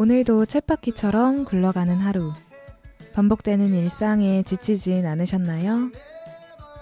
[0.00, 2.30] 오늘도 쳇바퀴처럼 굴러가는 하루.
[3.14, 5.90] 반복되는 일상에 지치진 않으셨나요?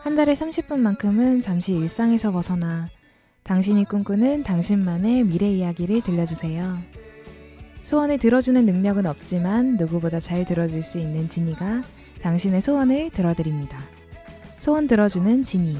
[0.02, 2.90] 한 달에 30분만큼은 잠시 일상에서 벗어나
[3.42, 6.76] 당신이 꿈꾸는 당신만의 미래 이야기를 들려주세요.
[7.84, 11.84] 소원을 들어주는 능력은 없지만 누구보다 잘 들어줄 수 있는 지니가
[12.20, 13.78] 당신의 소원을 들어드립니다.
[14.58, 15.78] 소원 들어주는 지니.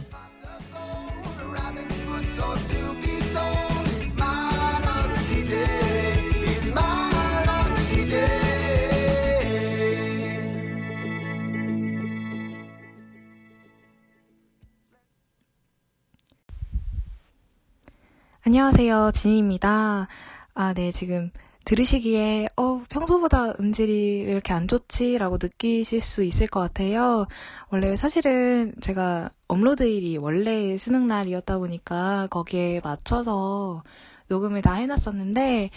[18.56, 19.10] 안녕하세요.
[19.12, 20.08] 진희입니다.
[20.54, 21.30] 아, 네, 지금
[21.66, 25.18] 들으시기에, 어, 평소보다 음질이 왜 이렇게 안 좋지?
[25.18, 27.26] 라고 느끼실 수 있을 것 같아요.
[27.68, 33.82] 원래 사실은 제가 업로드일이 원래 수능 날이었다 보니까 거기에 맞춰서
[34.28, 35.68] 녹음을 다 해놨었는데,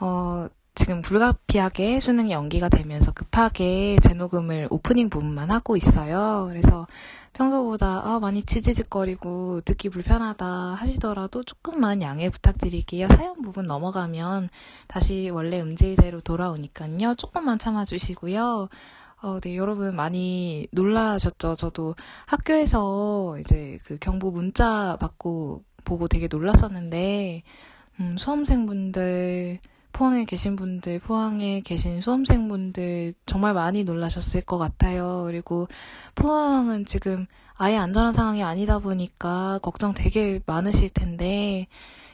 [0.00, 0.46] 어,
[0.78, 6.46] 지금 불가피하게 수능이 연기가 되면서 급하게 재녹음을 오프닝 부분만 하고 있어요.
[6.48, 6.86] 그래서
[7.32, 13.08] 평소보다 아, 많이 치지직거리고 듣기 불편하다 하시더라도 조금만 양해 부탁드릴게요.
[13.08, 14.50] 사연 부분 넘어가면
[14.86, 17.16] 다시 원래 음질대로 돌아오니까요.
[17.16, 18.68] 조금만 참아주시고요.
[19.20, 21.56] 어, 네, 여러분 많이 놀라셨죠?
[21.56, 27.42] 저도 학교에서 이제 그 경보 문자 받고 보고 되게 놀랐었는데,
[27.98, 29.58] 음, 수험생분들,
[29.92, 35.24] 포항에 계신 분들, 포항에 계신 수험생분들 정말 많이 놀라셨을 것 같아요.
[35.26, 35.66] 그리고
[36.14, 41.66] 포항은 지금 아예 안전한 상황이 아니다 보니까 걱정 되게 많으실 텐데,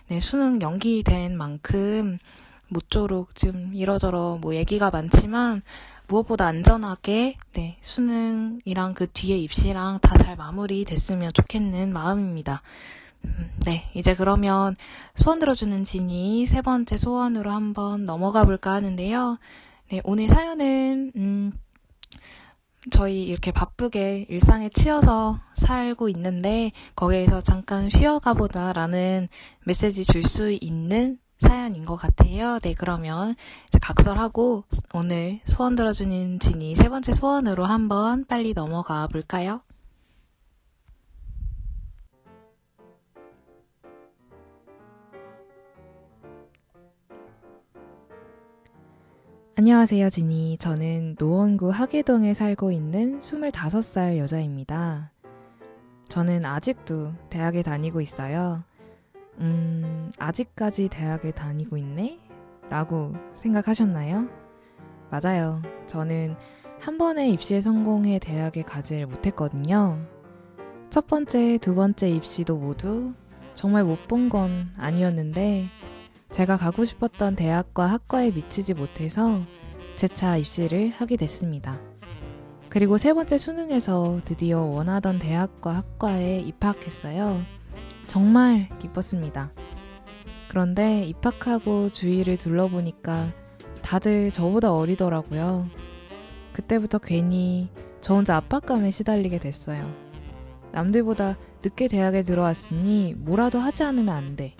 [0.08, 2.18] 네, 수능 연기된 만큼
[2.68, 5.62] 모쪼록 지금 이러저러 뭐 얘기가 많지만
[6.08, 12.62] 무엇보다 안전하게 네, 수능이랑 그 뒤에 입시랑 다 잘 마무리 됐으면 좋겠는 마음입니다.
[13.24, 14.76] 음, 네, 이제 그러면
[15.14, 19.38] 소원 들어주는 진이 세 번째 소원으로 한번 넘어가 볼까 하는데요.
[19.90, 21.52] 네, 오늘 사연은, 음,
[22.90, 29.28] 저희 이렇게 바쁘게 일상에 치여서 살고 있는데, 거기에서 잠깐 쉬어가 보다라는
[29.64, 32.58] 메시지 줄 수 있는 사연인 것 같아요.
[32.60, 33.34] 네, 그러면
[33.82, 34.64] 각설하고
[34.94, 39.60] 오늘 소원 들어주는 진이 세 번째 소원으로 한번 빨리 넘어가 볼까요?
[49.56, 50.56] 안녕하세요, 지니.
[50.58, 55.12] 저는 노원구 하계동에 살고 있는 25살 여자입니다.
[56.08, 58.64] 저는 아직도 대학에 다니고 있어요.
[59.38, 62.18] 음, 아직까지 대학에 다니고 있네?
[62.68, 64.28] 라고 생각하셨나요?
[65.10, 65.62] 맞아요.
[65.86, 66.34] 저는
[66.80, 69.98] 한 번에 입시에 성공해 대학에 가질 못했거든요.
[70.90, 73.14] 첫 번째, 두 번째 입시도 모두
[73.54, 75.66] 정말 못 본 건 아니었는데,
[76.30, 79.42] 제가 가고 싶었던 대학과 학과에 미치지 못해서
[79.96, 81.80] 재차 입시를 하게 됐습니다.
[82.68, 87.42] 그리고 세 번째 수능에서 드디어 원하던 대학과 학과에 입학했어요.
[88.08, 89.52] 정말 기뻤습니다.
[90.48, 93.32] 그런데 입학하고 주위를 둘러보니까
[93.82, 95.68] 다들 저보다 어리더라고요.
[96.52, 97.70] 그때부터 괜히
[98.00, 99.88] 저 혼자 압박감에 시달리게 됐어요.
[100.72, 104.56] 남들보다 늦게 대학에 들어왔으니 뭐라도 하지 않으면 안 돼.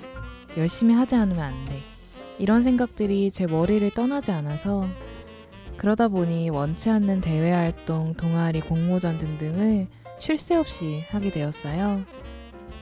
[0.56, 1.80] 열심히 하지 않으면 안 돼.
[2.38, 4.86] 이런 생각들이 제 머리를 떠나지 않아서
[5.76, 9.88] 그러다 보니 원치 않는 대외 활동, 동아리, 공모전 등등을
[10.18, 12.02] 쉴 새 없이 하게 되었어요.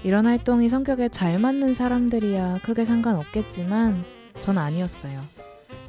[0.03, 4.05] 이런 활동이 성격에 잘 맞는 사람들이야 크게 상관없겠지만
[4.41, 5.23] 전 아니었어요.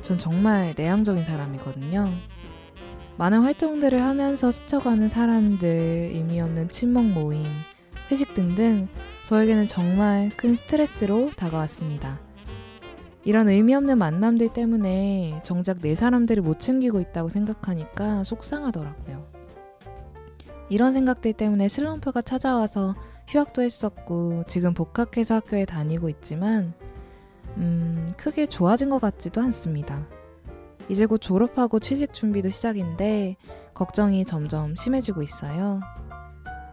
[0.01, 2.09] 전 정말 내향적인 사람이거든요.
[3.17, 7.45] 많은 활동들을 하면서 스쳐가는 사람들, 의미 없는 친목 모임,
[8.09, 8.87] 회식 등등
[9.25, 12.19] 저에게는 정말 큰 스트레스로 다가왔습니다.
[13.23, 19.25] 이런 의미 없는 만남들 때문에 정작 내 사람들을 못 챙기고 있다고 생각하니까 속상하더라고요.
[20.69, 22.95] 이런 생각들 때문에 슬럼프가 찾아와서
[23.27, 26.73] 휴학도 했었고 지금 복학해서 학교에 다니고 있지만
[27.57, 30.05] 음, 크게 좋아진 것 같지도 않습니다.
[30.89, 33.37] 이제 곧 졸업하고 취직 준비도 시작인데
[33.73, 35.79] 걱정이 점점 심해지고 있어요.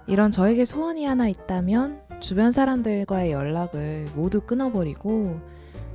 [0.08, 5.40] 이런 저에게 소원이 하나 있다면 주변 사람들과의 연락을 모두 끊어버리고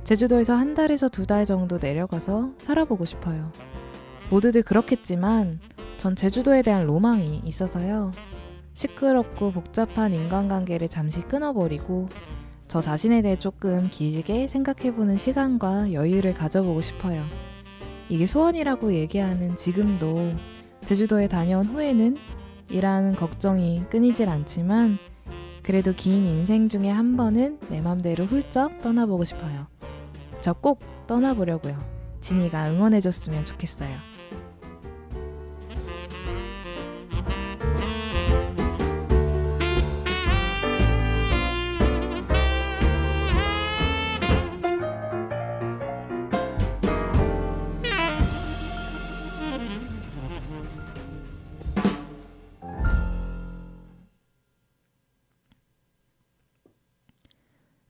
[0.04, 3.50] 제주도에서 한 달에서 두 달 정도 내려가서 살아보고 싶어요.
[4.30, 5.60] 모두들 그렇겠지만
[5.96, 8.12] 전 제주도에 대한 로망이 있어서요.
[8.74, 12.08] 시끄럽고 복잡한 인간관계를 잠시 끊어버리고
[12.68, 17.22] 저 자신에 대해 조금 길게 생각해보는 시간과 여유를 가져보고 싶어요.
[18.08, 20.32] 이게 소원이라고 얘기하는 지금도
[20.84, 22.16] 제주도에 다녀온 후에는
[22.68, 24.98] 이라는 걱정이 끊이질 않지만
[25.66, 29.66] 그래도 긴 인생 중에 한 번은 내 맘대로 훌쩍 떠나보고 싶어요.
[30.40, 31.76] 저 꼭 떠나보려고요.
[32.20, 34.15] 진이가 응원해줬으면 좋겠어요.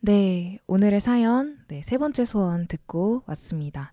[0.07, 3.93] 네, 오늘의 사연, 네, 세 번째 소원 듣고 왔습니다.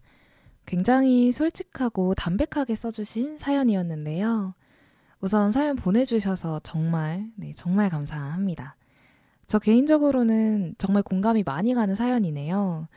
[0.68, 4.54] 굉장히 솔직하고 담백하게 써주신 사연이었는데요.
[5.22, 8.76] 우선 사연 보내주셔서 정말, 네, 정말 감사합니다.
[9.48, 12.88] 저 개인적으로는 정말 공감이 많이 가는 사연이네요.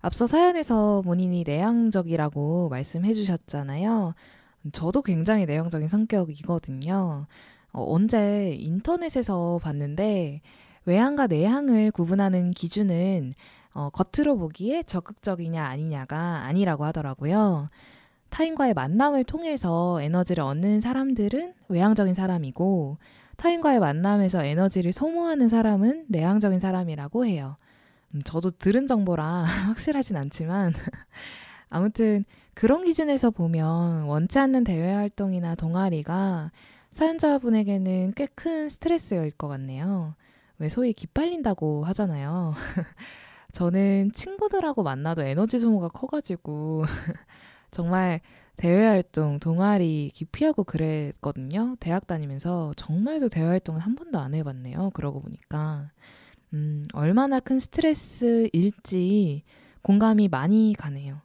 [0.00, 4.12] 앞서 사연에서 본인이 내향적이라고 말씀해 주셨잖아요.
[4.72, 7.26] 저도 굉장히 내향적인 성격이거든요.
[7.72, 10.40] 어, 언제 인터넷에서 봤는데,
[10.86, 13.34] 외향과 내향을 구분하는 기준은
[13.74, 17.68] 어, 겉으로 보기에 적극적이냐 아니냐가 아니라고 하더라고요.
[18.30, 22.98] 타인과의 만남을 통해서 에너지를 얻는 사람들은 외향적인 사람이고
[23.36, 27.56] 타인과의 만남에서 에너지를 소모하는 사람은 내향적인 사람이라고 해요.
[28.14, 30.72] 음, 저도 들은 정보라 확실하진 않지만
[31.68, 32.24] 아무튼
[32.54, 36.50] 그런 기준에서 보면 원치 않는 대외 활동이나 동아리가
[36.90, 40.14] 사연자분에게는 꽤 큰 스트레스일 것 같네요.
[40.58, 42.54] 왜 소위 기빨린다고 하잖아요.
[43.52, 46.84] 저는 친구들하고 만나도 에너지 소모가 커가지고
[47.70, 48.20] 정말
[48.56, 51.76] 대외 활동, 동아리 기피하고 그랬거든요.
[51.78, 54.90] 대학 다니면서 정말도 대외 활동을 한 번도 안 해봤네요.
[54.94, 55.90] 그러고 보니까
[56.54, 59.42] 음, 얼마나 큰 스트레스일지
[59.82, 61.20] 공감이 많이 가네요.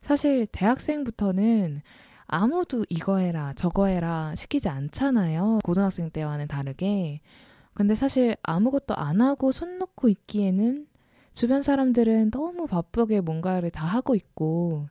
[0.00, 1.82] 사실 대학생부터는
[2.28, 5.60] 아무도 이거 해라, 저거 해라 시키지 않잖아요.
[5.64, 7.20] 고등학생 때와는 다르게.
[7.76, 10.88] 근데 사실 아무것도 안 하고 손 놓고 있기에는
[11.32, 14.88] 주변 사람들은 너무 바쁘게 뭔가를 다 하고 있고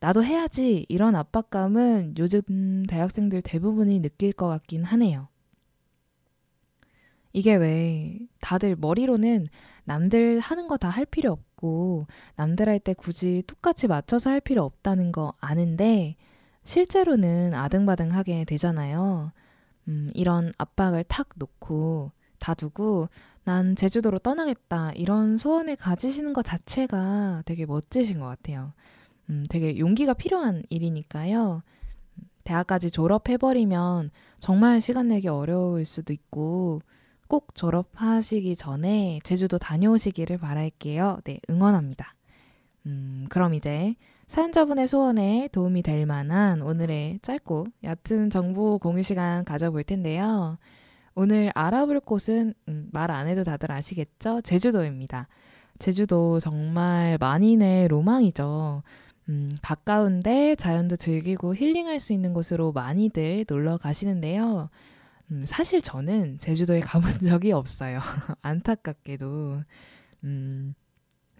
[0.00, 5.28] 나도 해야지 이런 압박감은 요즘 대학생들 대부분이 느낄 것 같긴 하네요.
[7.32, 9.48] 이게 왜 다들 머리로는
[9.84, 14.64] 남들 하는 거 다 할 필요 없고 남들 할 때 굳이 똑같이 맞춰서 할 필요
[14.64, 16.16] 없다는 거 아는데
[16.64, 19.32] 실제로는 아등바등하게 되잖아요.
[19.88, 23.08] 음, 이런 압박을 탁 놓고 다 두고
[23.44, 28.72] 난 제주도로 떠나겠다 이런 소원을 가지시는 것 자체가 되게 멋지신 것 같아요.
[29.30, 31.62] 음, 되게 용기가 필요한 일이니까요.
[32.44, 36.80] 대학까지 졸업해버리면 정말 시간 내기 어려울 수도 있고
[37.26, 41.20] 꼭 졸업하시기 전에 제주도 다녀오시기를 바랄게요.
[41.24, 42.14] 네, 응원합니다.
[42.86, 43.94] 음, 그럼 이제
[44.28, 50.58] 사연자분의 소원에 도움이 될 만한 오늘의 짧고 얕은 정보 공유 시간 가져볼 텐데요.
[51.20, 54.40] 오늘 알아볼 곳은 음, 말안 해도 다들 아시겠죠?
[54.42, 55.26] 제주도입니다.
[55.80, 58.84] 제주도 정말 만인의 로망이죠.
[59.28, 64.70] 음, 가까운데 자연도 즐기고 힐링할 수 있는 곳으로 많이들 놀러 가시는데요.
[65.32, 67.98] 음, 사실 저는 제주도에 가본 적이 없어요.
[68.42, 69.64] 안타깝게도.
[70.22, 70.74] 음,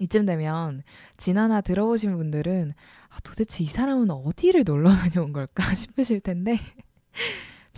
[0.01, 0.83] 이쯤 되면
[1.19, 2.75] 지나나 들어보신 분들은
[3.11, 6.59] 아, 도대체 이 사람은 어디를 놀러 다녀온 걸까 싶으실 텐데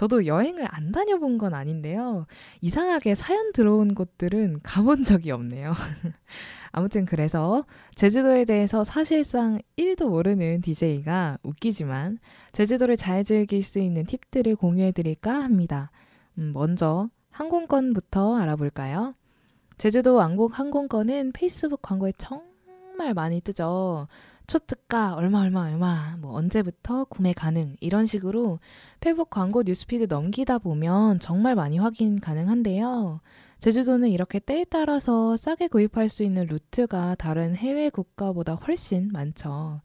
[0.00, 2.24] 저도 여행을 안 다녀본 건 아닌데요.
[2.62, 5.74] 이상하게 사연 들어온 곳들은 가본 적이 없네요.
[6.72, 7.66] 아무튼 그래서
[7.96, 12.18] 제주도에 대해서 사실상 1도 모르는 DJ가 웃기지만
[12.52, 15.90] 제주도를 잘 즐길 수 있는 팁들을 공유해 드릴까 합니다.
[16.38, 19.14] 음, 먼저 항공권부터 알아볼까요?
[19.76, 22.12] 제주도 왕복 항공권은 페이스북 광고에
[23.00, 24.08] 정말 많이 뜨죠.
[24.46, 28.58] 초특가 얼마 얼마 얼마 뭐 언제부터 구매 가능 이런 식으로
[29.00, 33.22] 페북 광고 뉴스피드 넘기다 보면 정말 많이 확인 가능한데요.
[33.58, 39.80] 제주도는 이렇게 때에 따라서 싸게 구입할 수 있는 루트가 다른 해외 국가보다 훨씬 많죠.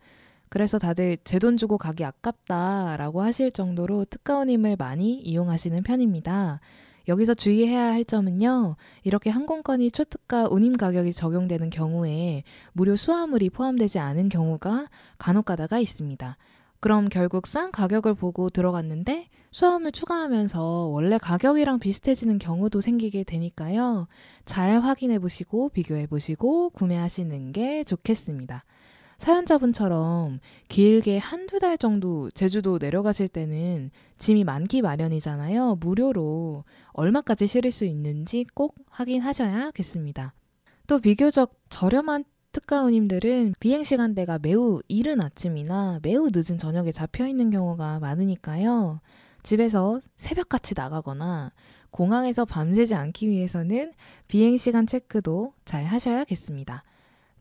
[0.49, 6.59] 그래서 다들 제 돈 주고 가기 아깝다라고 하실 정도로 특가원임을 많이 이용하시는 편입니다.
[7.07, 8.75] 여기서 주의해야 할 점은요.
[9.03, 12.43] 이렇게 항공권이 초특가 운임 가격이 적용되는 경우에
[12.73, 16.37] 무료 수화물이 포함되지 않은 경우가 간혹 가다가 있습니다.
[16.79, 24.07] 그럼 결국 싼 가격을 보고 들어갔는데 수화물 추가하면서 원래 가격이랑 비슷해지는 경우도 생기게 되니까요.
[24.45, 28.65] 잘 확인해 보시고 비교해 보시고 구매하시는 게 좋겠습니다.
[29.25, 30.39] 사연자분처럼
[30.69, 33.89] 길게 한두 달 정도 제주도 내려가실 때는
[34.19, 35.77] 짐이 많기 마련이잖아요.
[35.79, 40.35] 무료로 얼마까지 실을 수 있는지 꼭 확인하셔야겠습니다.
[40.85, 47.97] 또 비교적 저렴한 특가운임들은 비행 시간대가 매우 이른 아침이나 매우 늦은 저녁에 잡혀 있는 경우가
[47.97, 49.01] 많으니까요.
[49.41, 51.51] 집에서 새벽같이 나가거나
[51.89, 53.93] 공항에서 밤새지 않기 위해서는
[54.27, 56.83] 비행 시간 체크도 잘 하셔야겠습니다.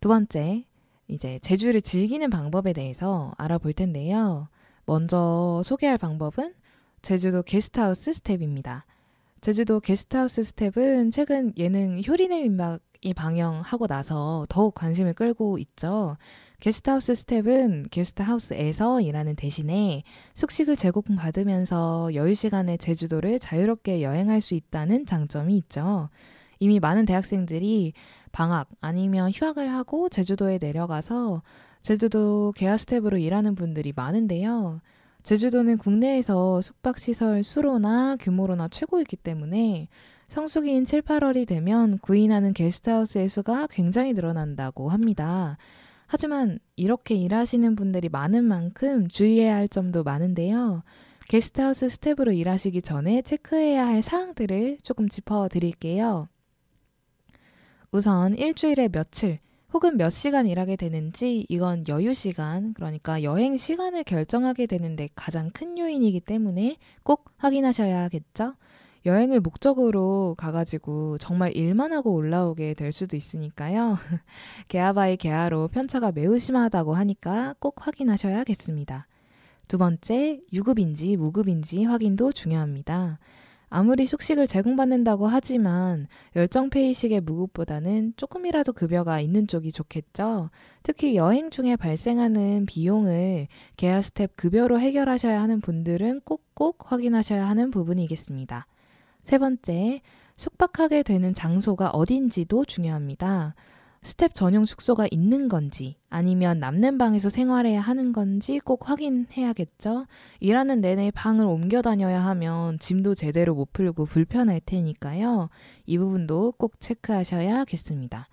[0.00, 0.64] 두 번째,
[1.08, 4.49] 이제 제주를 즐기는 방법에 대해서 알아볼 텐데요.
[4.87, 6.54] 먼저 소개할 방법은
[7.02, 8.86] 제주도 게스트하우스 스태프입니다.
[9.40, 16.16] 제주도 게스트하우스 스태프는 최근 예능 효리네 민박이 방영하고 나서 더욱 관심을 끌고 있죠.
[16.61, 25.54] 게스트하우스 스태프는 게스트하우스에서 일하는 대신에 숙식을 제공받으면서 여유 시간에 제주도를 자유롭게 여행할 수 있다는 장점이
[25.58, 26.08] 있죠.
[26.61, 27.92] 이미 많은 대학생들이
[28.34, 31.42] 방학 아니면 휴학을 하고 제주도에 내려가서
[31.82, 34.80] 제주도 게하 스태프로 일하는 분들이 많은데요.
[35.22, 39.88] 제주도는 국내에서 숙박시설 수로나 규모로나 최고이기 때문에
[40.28, 45.56] 성수기인 7, 8월이 되면 구인하는 게스트하우스의 수가 굉장히 늘어난다고 합니다.
[46.06, 50.82] 하지만 이렇게 일하시는 분들이 많은 만큼 주의해야 할 점도 많은데요.
[51.28, 56.28] 게스트하우스 스태프로 일하시기 전에 체크해야 할 사항들을 조금 짚어 드릴게요.
[57.94, 59.38] 우선 일주일에 며칠
[59.72, 65.78] 혹은 몇 시간 일하게 되는지 이건 여유 시간, 그러니까 여행 시간을 결정하게 되는데 가장 큰
[65.78, 68.54] 요인이기 때문에 꼭 확인하셔야겠죠?
[69.06, 73.96] 여행을 목적으로 가가지고 정말 일만 하고 올라오게 될 수도 있으니까요.
[74.66, 79.06] 개아바의 개아로 편차가 매우 심하다고 하니까 꼭 확인하셔야겠습니다.
[79.68, 83.20] 두 번째, 유급인지 무급인지 확인도 중요합니다.
[83.76, 90.50] 아무리 숙식을 제공받는다고 하지만 열정페이식의 무급보다는 조금이라도 급여가 있는 쪽이 좋겠죠.
[90.84, 98.68] 특히 여행 중에 발생하는 비용을 게하 스텝 급여로 해결하셔야 하는 분들은 꼭꼭 확인하셔야 하는 부분이겠습니다.
[99.24, 100.02] 세 번째,
[100.36, 103.56] 숙박하게 되는 장소가 어딘지도 중요합니다.
[104.04, 110.06] 스텝 전용 숙소가 있는 건지 아니면 남는 방에서 생활해야 하는 건지 꼭 확인해야겠죠.
[110.40, 115.49] 일하는 내내 방을 옮겨 다녀야 하면 짐도 제대로 못 풀고 불편할 테니까요.
[115.87, 118.28] 이 부분도 꼭 체크하셔야겠습니다.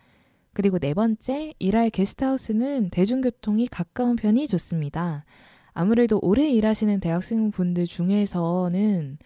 [0.51, 5.23] 그리고 네 번째, 일할 게스트하우스는 대중교통이 가까운 편이 좋습니다.
[5.71, 9.17] 아무래도 오래 일하시는 대학생분들 중에서는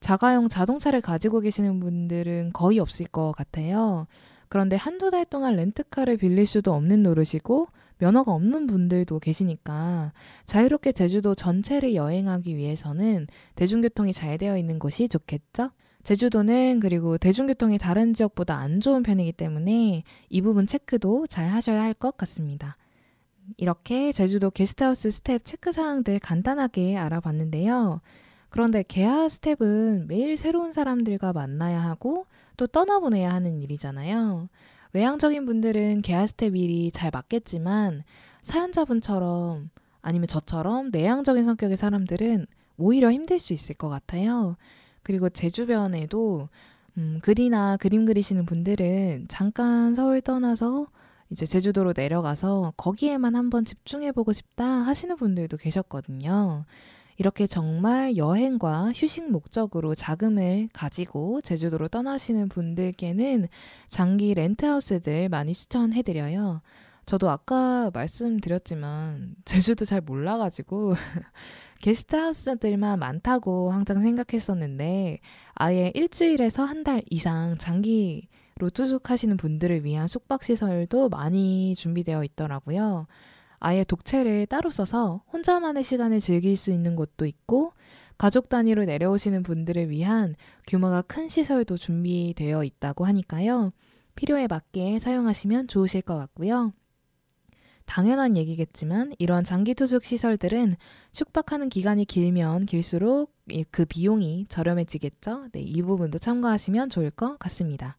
[0.00, 4.08] 자가용 자동차를 가지고 계시는 분들은 거의 없을 것 같아요.
[4.52, 10.12] 그런데 한두 달 동안 렌트카를 빌릴 수도 없는 노릇이고 면허가 없는 분들도 계시니까
[10.44, 15.70] 자유롭게 제주도 전체를 여행하기 위해서는 대중교통이 잘 되어 있는 곳이 좋겠죠?
[16.02, 21.94] 제주도는 그리고 대중교통이 다른 지역보다 안 좋은 편이기 때문에 이 부분 체크도 잘 하셔야 할
[21.94, 22.76] 것 같습니다.
[23.56, 28.02] 이렇게 제주도 게스트하우스 스텝 체크 사항들 간단하게 알아봤는데요.
[28.50, 34.48] 그런데 게하 스텝은 매일 새로운 사람들과 만나야 하고 또 떠나보내야 하는 일이잖아요.
[34.92, 38.04] 외향적인 분들은 게하 스텝 일이 잘 맞겠지만
[38.42, 39.70] 사연자분처럼
[40.02, 44.56] 아니면 저처럼 내향적인 성격의 사람들은 오히려 힘들 수 있을 것 같아요.
[45.02, 46.48] 그리고 제 주변에도
[46.98, 50.88] 음, 글이나 그림 그리시는 분들은 잠깐 서울 떠나서
[51.30, 56.66] 이제 제주도로 내려가서 거기에만 한번 집중해보고 싶다 하시는 분들도 계셨거든요.
[57.22, 63.46] 이렇게 정말 여행과 휴식 목적으로 자금을 가지고 제주도로 떠나시는 분들께는
[63.88, 66.62] 장기 렌트하우스들 많이 추천해드려요.
[67.06, 70.94] 저도 아까 말씀드렸지만 제주도 잘 몰라가지고
[71.80, 75.20] 게스트하우스들만 많다고 항상 생각했었는데
[75.54, 83.06] 아예 일주일에서 한 달 이상 장기로 투숙하시는 분들을 위한 숙박시설도 많이 준비되어 있더라고요.
[83.64, 87.72] 아예 독채를 따로 써서 혼자만의 시간을 즐길 수 있는 곳도 있고
[88.18, 90.34] 가족 단위로 내려오시는 분들을 위한
[90.66, 93.72] 규모가 큰 시설도 준비되어 있다고 하니까요.
[94.16, 96.72] 필요에 맞게 사용하시면 좋으실 것 같고요.
[97.86, 100.74] 당연한 얘기겠지만 이러한 장기 투숙 시설들은
[101.12, 103.32] 숙박하는 기간이 길면 길수록
[103.70, 105.50] 그 비용이 저렴해지겠죠.
[105.52, 107.96] 네, 이 부분도 참고하시면 좋을 것 같습니다.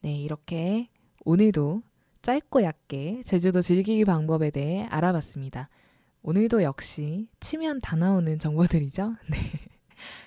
[0.00, 0.88] 네, 이렇게
[1.24, 1.82] 오늘도
[2.24, 5.68] 짧고 얇게 제주도 즐기기 방법에 대해 알아봤습니다.
[6.22, 9.14] 오늘도 역시 치면 다 나오는 정보들이죠.
[9.30, 9.36] 네.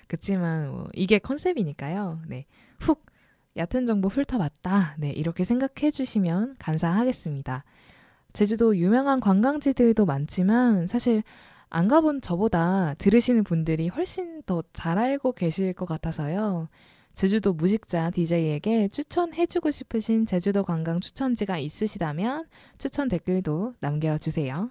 [0.07, 2.21] 그렇지만 뭐 이게 컨셉이니까요.
[2.27, 2.45] 네.
[2.79, 3.03] 훅
[3.57, 4.97] 얕은 정보 훑어봤다.
[4.99, 7.63] 네, 이렇게 생각해 주시면 감사하겠습니다.
[8.31, 11.23] 제주도 유명한 관광지들도 많지만 사실
[11.71, 16.69] 안 가본 저보다 들으시는 분들이 훨씬 더 잘 알고 계실 것 같아서요.
[17.17, 22.45] 제주도 무식자 DJ에게 추천해주고 싶으신 제주도 관광 추천지가 있으시다면
[22.77, 24.69] 추천 댓글도 남겨주세요.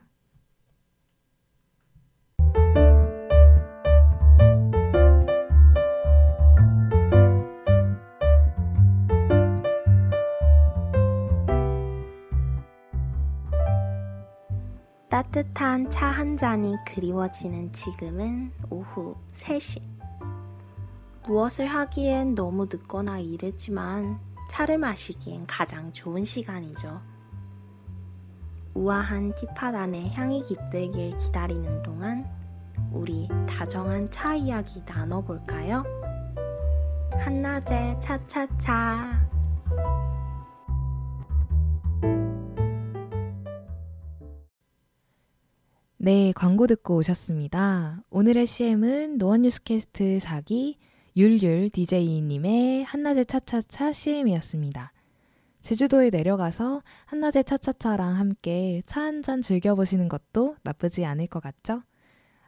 [15.09, 19.96] 따뜻한 차 한 잔이 그리워지는 지금은 오후 3시.
[21.27, 27.03] 무엇을 하기엔 너무 늦거나 이르지만 차를 마시기엔 가장 좋은 시간이죠.
[28.75, 29.35] 우아한
[29.75, 32.25] 안에 향이 깃들길 기다리는 동안
[32.93, 35.83] 우리 다정한 차 이야기 나눠볼까요?
[37.19, 39.27] 한낮에 차차차.
[45.97, 48.05] 네, 광고 듣고 오셨습니다.
[48.11, 50.77] 오늘의 CM은 노원뉴스캐스트 4기
[51.17, 54.93] 율율 DJ님의 한낮의 차차차 CM이었습니다.
[55.63, 61.83] 제주도에 내려가서 한낮의 차차차랑 함께 차 한 잔 즐겨보시는 것도 나쁘지 않을 것 같죠?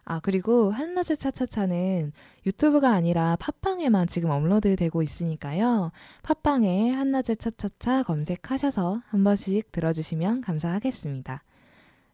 [0.05, 2.13] 아, 그리고 한낮의 차차차는
[2.47, 5.91] 유튜브가 아니라 팟빵에만 지금 업로드 되고 있으니까요.
[6.23, 11.43] 팟빵에 한낮의 차차차 검색하셔서 한 번씩 들어주시면 감사하겠습니다.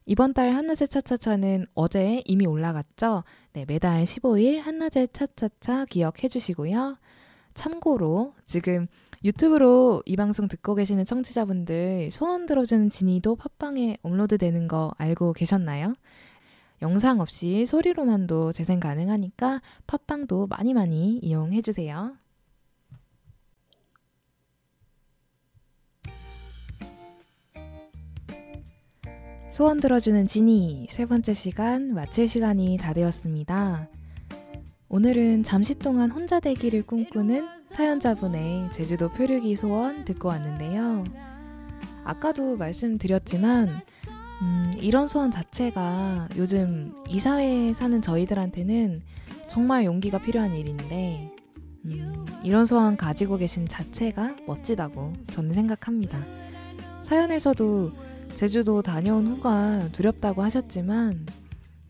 [0.07, 3.25] 이번 달 한낮의 차차차는 어제 이미 올라갔죠?
[3.55, 6.99] 네, 매달 15일 한낮의 차차차 기억해 주시고요.
[7.55, 8.87] 참고로 지금
[9.25, 15.95] 유튜브로 이 방송 듣고 계시는 청취자분들 소원 들어주는 진이도 팟빵에 업로드 되는 거 알고 계셨나요?
[16.83, 22.15] 영상 없이 소리로만도 재생 가능하니까 팟빵도 많이 많이 이용해 주세요.
[29.55, 33.89] 소원 들어주는 지니 세 번째 시간 마칠 시간이 다 되었습니다.
[34.89, 41.05] 오늘은 잠시 동안 혼자 되기를 꿈꾸는 사연자분의 제주도 표류기 소원 듣고 왔는데요.
[42.03, 43.81] 아까도 말씀드렸지만
[44.43, 49.03] 음, 이런 소원 자체가 요즘 이 사회에 사는 저희들한테는
[49.47, 51.31] 정말 용기가 필요한 일인데
[51.85, 56.19] 음, 이런 소원 가지고 계신 자체가 멋지다고 저는 생각합니다.
[57.05, 57.93] 사연에서도
[58.37, 61.27] 제주도 다녀온 후가 두렵다고 하셨지만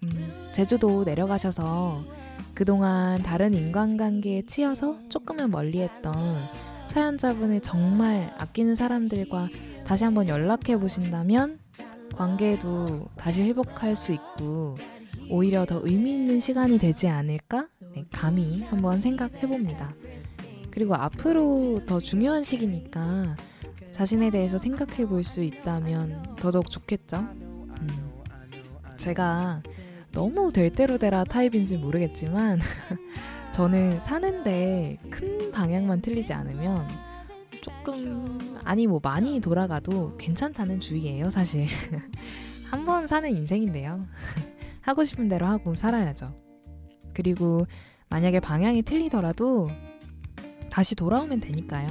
[0.02, 2.02] 음, 제주도 내려가셔서
[2.52, 6.14] 그동안 다른 인간관계에 치여서 조금은 멀리했던
[6.90, 9.48] 사연자분의 정말 아끼는 사람들과
[9.84, 11.58] 다시 한번 연락해 보신다면
[12.14, 14.76] 관계도 다시 회복할 수 있고
[15.30, 17.66] 오히려 더 의미 있는 시간이 되지 않을까?
[17.94, 19.92] 네, 감히 한번 생각해 봅니다.
[20.70, 23.36] 그리고 앞으로 더 중요한 시기니까
[23.94, 27.18] 자신에 대해서 생각해 볼 수 있다면 더더욱 좋겠죠?
[27.18, 27.88] 음,
[28.96, 29.62] 제가
[30.12, 32.60] 너무 될 대로 되라 타입인지 모르겠지만
[33.52, 36.86] 저는 사는데 큰 방향만 틀리지 않으면
[37.62, 41.66] 조금 아니 뭐 많이 돌아가도 괜찮다는 주의예요 사실.
[42.70, 44.00] 한 번 사는 인생인데요.
[44.82, 46.34] 하고 싶은 대로 하고 살아야죠.
[47.14, 47.64] 그리고
[48.08, 49.70] 만약에 방향이 틀리더라도
[50.70, 51.86] 다시 돌아오면 되니까요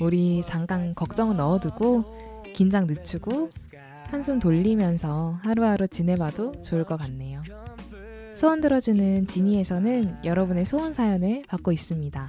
[0.00, 2.04] 우리 잠깐 걱정은 넣어두고
[2.54, 3.50] 긴장 늦추고
[4.08, 7.42] 한숨 돌리면서 하루하루 지내봐도 좋을 것 같네요.
[8.34, 12.28] 소원 들어주는 지니에서는 여러분의 소원 사연을 받고 있습니다.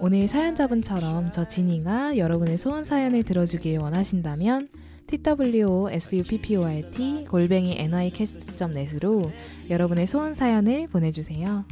[0.00, 4.68] 오늘 사연자분처럼 저 지니가 여러분의 소원 사연을 들어주길 원하신다면
[5.06, 9.30] twosuport 골뱅이 nycast.net으로
[9.68, 11.64] 여러분의 소원 사연을 보내주세요.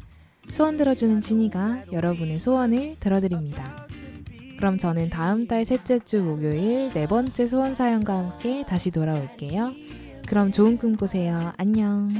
[0.51, 3.87] 소원 들어주는 지니가 여러분의 소원을 들어드립니다.
[4.61, 9.73] 그럼 저는 다음 달 셋째 주 목요일 네 번째 소원 사연과 함께 다시 돌아올게요.
[10.29, 11.55] 그럼 좋은 꿈 꾸세요.
[11.57, 12.11] 안녕.